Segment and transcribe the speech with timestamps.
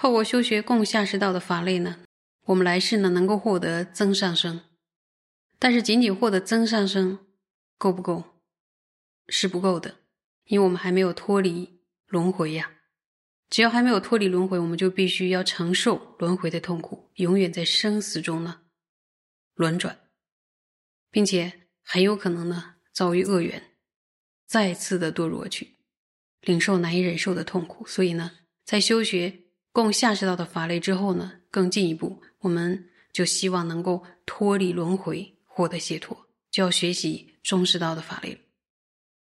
[0.00, 2.00] 透过修学共下士道的法类呢，
[2.46, 4.62] 我们来世呢能够获得增上生，
[5.58, 7.18] 但是仅仅获得增上生
[7.76, 8.40] 够不够？
[9.28, 9.96] 是不够的，
[10.46, 12.72] 因为我们还没有脱离轮回呀。
[13.50, 18.62] 只要还没有脱离轮回，我们就必须要承受轮回的痛苦，永远在生死中呢
[19.52, 19.98] 轮转，
[21.10, 23.74] 并且很有可能呢遭遇恶缘，
[24.46, 25.76] 再次的堕落去，
[26.40, 27.86] 领受难以忍受的痛苦。
[27.86, 29.49] 所以呢，在修学。
[29.72, 38.40] 供下士道的法类之后呢，更进一步，我们就希望能够脱离轮回，获得解脱，就要学习中士道的法类。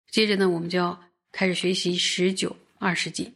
[0.09, 3.33] 接着呢，我们就要开始学习十九、二十计。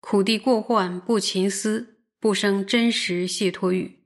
[0.00, 4.00] 苦地过患不勤思，不生真实解脱欲，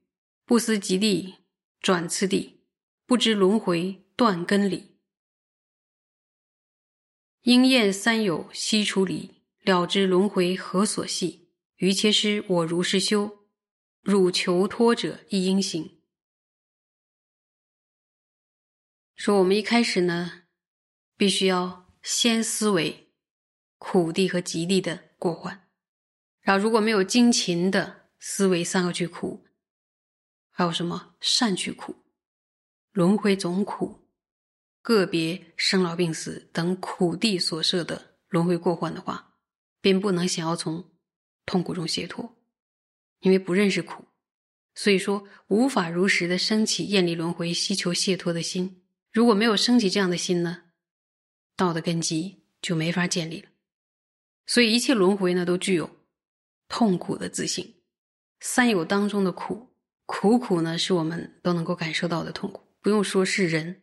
[0.44, 1.36] 不思极地
[1.80, 2.60] 转次第，
[3.06, 4.93] 不知轮回断根理。
[7.44, 11.50] 应验三有悉出理，了知轮回何所系？
[11.76, 13.44] 于切师我如是修，
[14.00, 16.00] 汝求脱者亦应行。
[19.14, 20.44] 说我们一开始呢，
[21.18, 23.12] 必须要先思维
[23.76, 25.68] 苦地和极地的过患，
[26.40, 29.44] 然后如果没有精勤的思维三个去苦，
[30.50, 32.06] 还有什么善去苦，
[32.92, 34.03] 轮回总苦。
[34.84, 39.34] 个别生老病死等苦地所设的轮回过患的话，
[39.80, 40.92] 便不能想要从
[41.46, 42.36] 痛苦中解脱，
[43.20, 44.04] 因为不认识苦，
[44.74, 48.82] 所以说无法如实的升起厌离轮回、希求解脱的心。
[49.10, 50.64] 如果没有升起这样的心呢，
[51.56, 53.48] 道的根基就没法建立了。
[54.44, 55.88] 所以一切轮回呢，都具有
[56.68, 57.76] 痛苦的自性。
[58.40, 59.74] 三有当中的苦，
[60.04, 63.80] 苦苦呢，是我们都能够感受到的痛苦，不用说是人。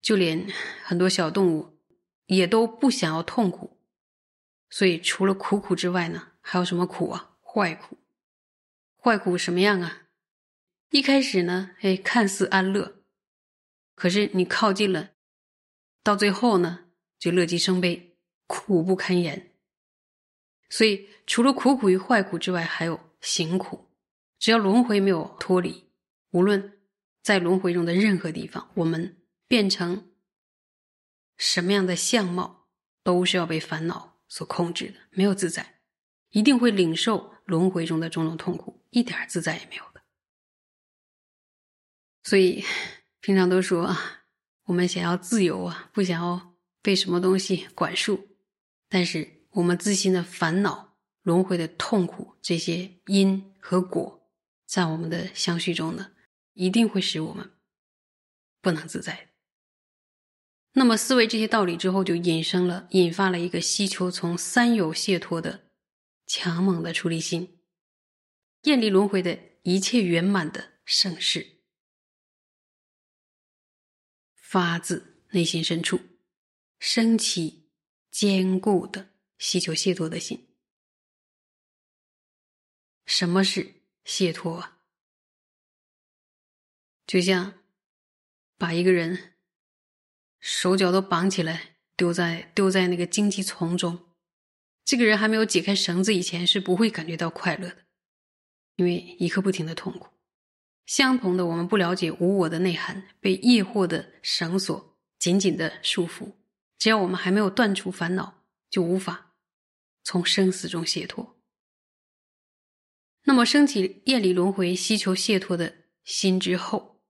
[0.00, 0.48] 就连
[0.84, 1.78] 很多小动物
[2.26, 3.78] 也都不想要痛苦，
[4.68, 7.36] 所以除了苦苦之外呢，还有什么苦啊？
[7.42, 7.98] 坏苦，
[8.96, 10.02] 坏苦什么样啊？
[10.90, 13.02] 一开始呢，哎，看似安乐，
[13.94, 15.10] 可是你靠近了，
[16.02, 16.86] 到最后呢，
[17.18, 18.16] 就乐极生悲，
[18.46, 19.52] 苦不堪言。
[20.68, 23.88] 所以除了苦苦与坏苦之外，还有行苦。
[24.38, 25.90] 只要轮回没有脱离，
[26.30, 26.78] 无论
[27.22, 29.19] 在轮回中的任何地方，我们。
[29.50, 30.12] 变成
[31.36, 32.68] 什么样的相貌，
[33.02, 35.80] 都是要被烦恼所控制的，没有自在，
[36.28, 40.00] 一定会领受轮回中的种种痛苦，一点自在也没有的。
[42.22, 42.64] 所以
[43.18, 44.22] 平常都说啊，
[44.66, 48.28] 我们想要自由啊，不想要被什么东西管束，
[48.88, 54.30] 但是我们自心的烦恼、轮回的痛苦，这些因和果，
[54.64, 56.12] 在我们的相续中呢，
[56.52, 57.50] 一定会使我们
[58.60, 59.29] 不能自在。
[60.72, 65.68] 那么思维这些道理之后，就引生了、引发了一个希求从三有解脱的
[66.26, 67.60] 强猛的出离心，
[68.62, 71.64] 厌离轮回的一切圆满的盛世，
[74.36, 75.98] 发自内心深处
[76.78, 77.68] 升起
[78.12, 80.54] 坚固的希求解脱的心。
[83.06, 84.78] 什么是解脱啊？
[87.08, 87.64] 就像
[88.56, 89.29] 把一个人。
[90.40, 94.06] 手脚都绑起来，丢在丢在那个荆棘丛中。
[94.84, 97.76] 这个人还没有解开绳子以前，是不会感觉到快乐的，
[98.76, 100.08] 因为一刻不停的痛苦。
[100.86, 106.32] 相同的，我们不了解无我的内涵，被业惑的绳索紧紧的束缚。
[106.78, 109.34] 只要我们还没有断除烦恼，就无法
[110.02, 111.38] 从生死中解脱。
[113.24, 117.02] 那么，升起业力轮回、希求解脱的心之后，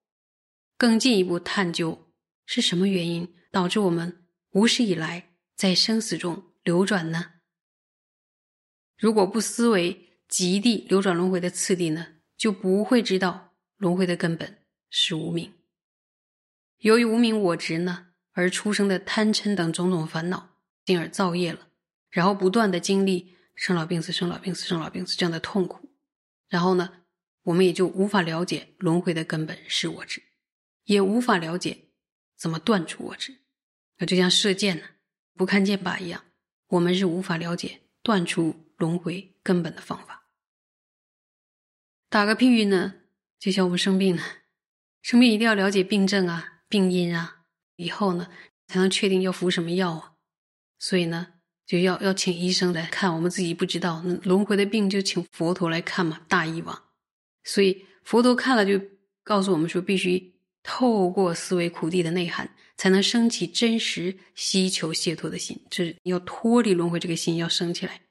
[0.77, 2.10] 更进一步探究。
[2.53, 4.25] 是什么原因导致我们
[4.55, 7.35] 无始以来在生死中流转呢？
[8.99, 14.59] 如果不思维极地流转轮回的次第呢，就不会知道轮回的根本
[14.89, 15.55] 是无名。
[16.79, 21.69] 由于无名我执呢，而出生的贪嗔等种种烦恼，进而造业了，
[22.11, 25.89] 然后不断的经历生老病死、生老病死、生老病死这样的痛苦，
[26.49, 27.05] 然后呢，
[27.45, 30.21] 我们也就无法了解轮回的根本是我执，
[30.87, 31.87] 也无法了解。
[32.41, 33.37] 怎么断除我执？
[33.99, 34.83] 那就像射箭呢，
[35.35, 36.25] 不看箭靶一样，
[36.69, 40.25] 我们是无法了解断除轮回根本的方法。
[42.09, 42.95] 打个譬喻呢，
[43.39, 44.23] 就像我们生病了，
[45.03, 47.43] 生病一定要了解病症啊、病因啊，
[47.77, 48.31] 以后呢
[48.69, 50.15] 才能确定要服什么药啊。
[50.79, 51.35] 所以呢，
[51.67, 56.85] 就要要请医生来看，我们自己不知道轮回的病，就请佛陀来看嘛，大医王。
[57.45, 58.81] 所以佛陀看了就
[59.23, 60.40] 告诉我们说，必须。
[60.63, 68.03] 透过思维苦地的内涵，才能升起真实希求解脱的心，就是要脱离轮回这个心要升起来，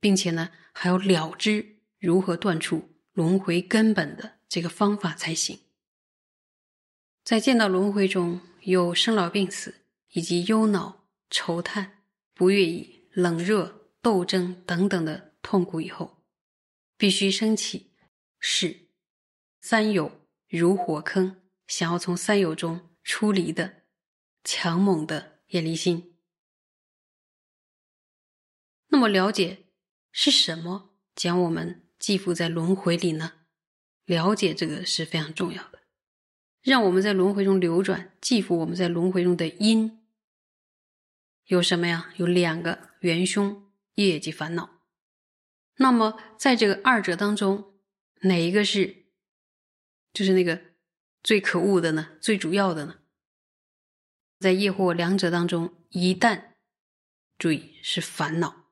[0.00, 5.58] 并且呢还要了知如何断除轮回根本的这个方法才行。
[7.24, 9.74] 在见到轮回中有生老病死
[10.12, 12.04] 以及忧恼、愁叹、
[12.34, 16.22] 不悦意、冷热、斗争等等的痛苦以后，
[16.96, 17.90] 必须升起
[18.40, 18.88] 是
[19.60, 21.36] 三有如火坑，
[21.68, 23.76] 想要从三有中出离的。
[24.44, 26.16] 强猛的远离心。
[28.86, 29.66] 那么，了解
[30.10, 33.32] 是什么将我们寄附在轮回里呢？
[34.06, 35.80] 了解这个是非常重要的，
[36.62, 40.06] 让我们在轮回中流转，寄附我们在轮回中的因
[41.44, 42.14] 有什么呀？
[42.16, 44.80] 有两个元凶：业及烦恼。
[45.76, 47.78] 那么，在这个二者当中，
[48.22, 49.08] 哪一个是
[50.14, 50.67] 就是那个
[51.22, 52.10] 最可恶的呢？
[52.20, 52.96] 最主要的呢？
[54.38, 56.42] 在业或两者当中，一旦
[57.36, 58.66] 注意是烦恼，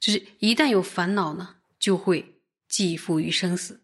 [0.00, 3.82] 就是一旦有烦恼呢，就会寄附于生死。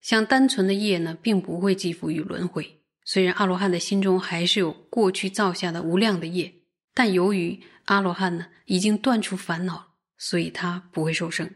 [0.00, 2.82] 像单纯的业呢，并不会寄附于轮回。
[3.04, 11.54] 虽然阿罗汉的心中还是有过去造下的无量的业，但由于阿罗汉呢已经断除烦恼，所以他不会受生。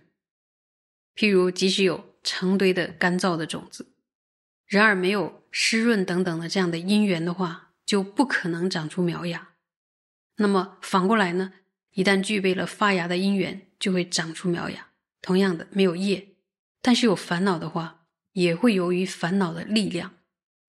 [1.15, 3.90] 譬如，即使有成堆的干燥的种子，
[4.71, 7.67] 然而没有湿润等等的这样的因缘的话。
[7.87, 9.57] 就不可能长出苗芽。
[10.37, 11.55] 那么反过来呢？
[11.91, 14.93] 一旦具备了发芽的因缘，就会长出苗芽。
[15.21, 16.37] 同样的，没有业，
[16.81, 20.21] 但是有烦恼的话，也会由于烦恼的力量，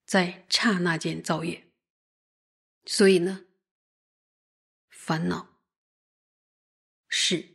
[0.03, 1.67] 在刹那间造业。
[2.87, 3.45] 所以呢，
[4.89, 5.59] 烦恼
[7.07, 7.49] 是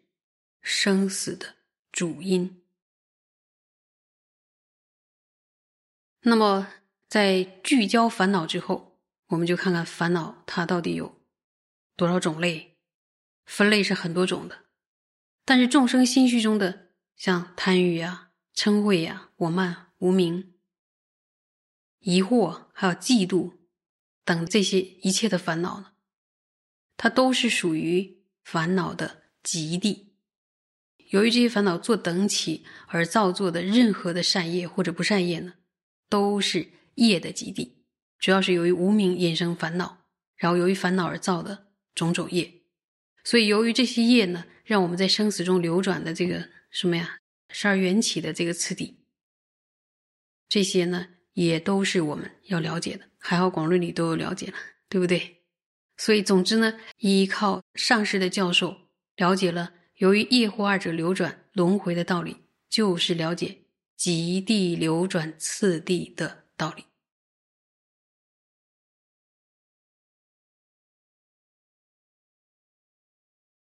[0.60, 1.56] 生死的
[1.90, 2.62] 主因。
[6.28, 6.68] 那么
[7.08, 8.94] 在聚焦烦恼之后。
[9.30, 11.20] 我们就看看烦恼它到底有
[11.96, 12.76] 多少种类，
[13.44, 14.66] 分类是很多种的。
[15.44, 20.54] 但是众生心绪中的像贪欲呀、嗔恚呀、我慢、无明、
[21.98, 23.54] 疑惑，还有嫉妒
[24.24, 25.94] 等这些一切的烦恼呢，
[26.96, 30.14] 它都是属于烦恼的极地。
[31.08, 35.54] 由于这些烦恼做等起而造作的任何的善业或者不善业呢，
[36.08, 37.84] 都是业的基地。
[38.18, 40.06] 主要是由于无名衍生烦恼，
[40.36, 42.62] 然后由于烦恼而造的种种业，
[43.24, 47.18] 所以由于这些业呢，让我们在生死中流转的这个什么呀，
[47.50, 48.98] 十二缘起的这个次第，
[50.48, 53.04] 这些呢也都是我们要了解的。
[53.18, 54.54] 还好广论里都有了解了，
[54.88, 55.42] 对不对？
[55.96, 58.74] 所以总之呢，依靠上师的教授，
[59.16, 62.36] 了解了由于业或二者流转轮回的道理，
[62.68, 63.65] 就是了解
[63.96, 66.84] 极地流转次第的道理。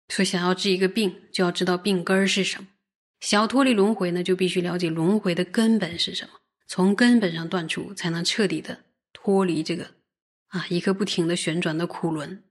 [0.09, 2.67] 说想要治一个病，就要知道病根儿是什么；
[3.19, 9.95] 想要脱离轮回呢，就必须了解轮回的根本是什么，从根本上断除，才能彻底的脱离这个
[10.47, 12.43] 啊一个不停的旋转的苦轮。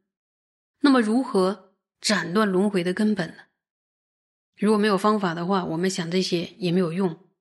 [0.81, 3.44] 那么，如何斩断轮回的根本呢？
[4.56, 7.31] 如果没有方法的话，我们想这些也没有用。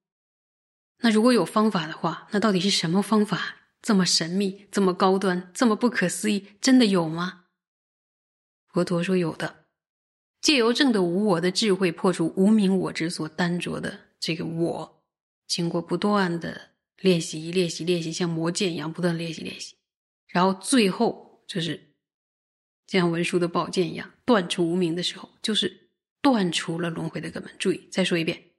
[1.02, 3.58] 那如果有方法的话，那到底是什么方法？
[3.82, 7.46] 这么神秘，这么高端，这么不可思议，真的有吗？
[8.68, 9.66] 佛陀说有的。
[10.40, 15.04] 借由正的无我的智慧，破除无名我执所单着的这个我，
[15.48, 19.76] 经过不断的练习、练习、练习，像磨剑一样不断练习、练习，
[20.28, 21.94] 然后最后就是
[22.88, 25.90] 像文殊的宝剑一样断除无名的时候，就是
[26.22, 27.52] 断除了轮回的根本。
[27.58, 28.51] 注意，再说一遍，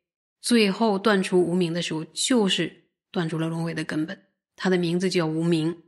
[0.42, 4.26] 最后断除无名的时候，就是断除了轮回的根本。
[4.56, 5.84] 它的名字叫无名，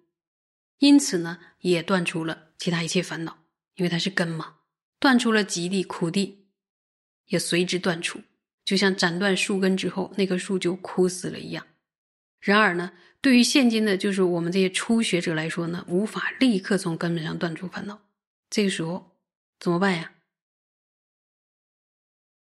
[0.78, 3.44] 因此呢，也断除了其他一切烦恼，
[3.75, 4.54] 因为它是根嘛。
[4.99, 6.46] 断除了极地苦地，
[7.26, 8.20] 也随之断除，
[8.64, 11.66] 就像斩断树根之后，那棵树就枯死了一样。
[12.40, 18.00] 然而呢，对于现今的，就是我们这些初学者来说呢，无法立刻从根本上断除烦恼。
[18.49, 19.18] 这个时候
[19.58, 20.13] 怎么办呀？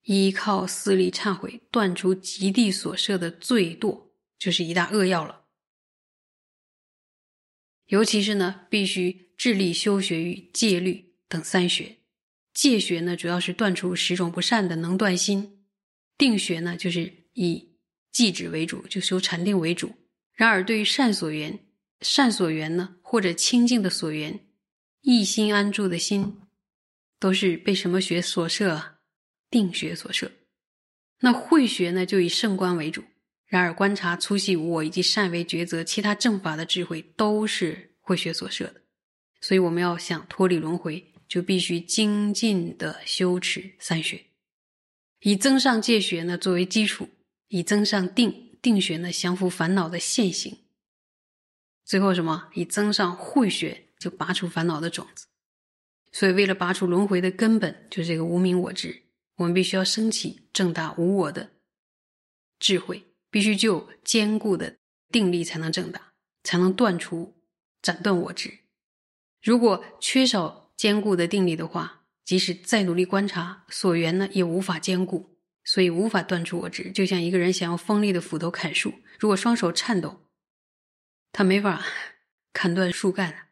[0.03, 5.45] 依靠四力忏悔，断除极地所设的罪堕，就是一大恶药了。
[7.87, 11.97] 尤其是呢，必须致力修学于戒律等三学。
[12.53, 15.59] 戒学呢，主要是断除十种不善的能断心；
[16.17, 17.77] 定学呢，就是以
[18.11, 19.91] 寂止为主，就修禅定为主。
[20.33, 21.59] 然而，对于善所缘、
[22.01, 24.47] 善所缘呢，或者清净的所缘，
[25.01, 26.39] 一心安住的心，
[27.19, 28.92] 都是被什么学所摄啊？
[29.53, 30.31] 定学所设。
[31.19, 33.03] 那慧学呢，就以圣观为主。
[33.45, 38.81] 然而，观察粗细无我以及善为抉择其他正法的智慧，都是慧学所设的。
[39.41, 44.25] 所以我们要想脱离轮回，就必须精进的修持三学，
[45.19, 47.07] 以增上戒学呢作为基础，
[47.49, 50.57] 以增上定定学呢降服烦恼的现行。
[51.85, 52.49] 最后什么？
[52.55, 55.27] 以增上慧学，就拔除烦恼的种子。
[56.11, 59.02] 所以，为了拔除轮回的根本，就是这个无名我执，
[59.35, 61.51] 我们必须要升起正大无我的
[62.59, 64.77] 智慧，必须具有坚固的
[65.09, 66.13] 定力，才能正大，
[66.43, 67.35] 才能断除、
[67.81, 68.59] 斩断我执。
[69.41, 76.91] 如果缺少坚固的定力的话，即使再努力观察所缘呢，也无法坚固，所以无法断除我执。
[76.91, 80.21] 就像一个人想要锋利的斧头砍树，如果双手颤抖，
[81.31, 81.83] 他没法
[82.53, 83.49] 砍断树干。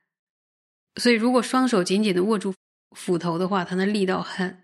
[0.96, 2.54] 所以，如果双手紧紧的握住
[2.92, 4.64] 斧头的话，他的力道很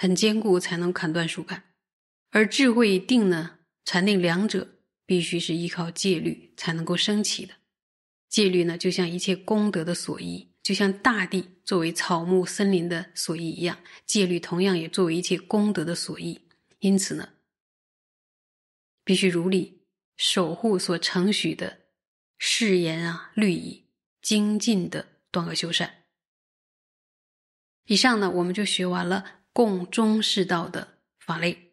[0.00, 1.74] 很坚固，才能砍断树干。
[2.30, 7.56] 而智慧定呢，禅定两者必须是依靠戒律才能够升起的。
[8.30, 16.40] 戒律呢，就像一切功德的所依，就像大地作为草木森林的所依一样，戒律同样也作为一切功德的所依。
[16.78, 17.34] 因此呢，
[19.04, 19.82] 必须如理
[20.16, 21.80] 守护所承许的
[22.38, 23.84] 誓言啊律仪，
[24.22, 25.08] 精进的。
[25.32, 26.06] 断恶修善。
[27.84, 31.69] 以上呢，我们就学完了共中世道的法类。